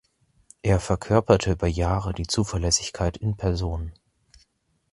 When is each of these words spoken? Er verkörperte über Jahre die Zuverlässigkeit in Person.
Er 0.63 0.79
verkörperte 0.79 1.51
über 1.51 1.67
Jahre 1.67 2.15
die 2.15 2.25
Zuverlässigkeit 2.25 3.17
in 3.17 3.37
Person. 3.37 3.93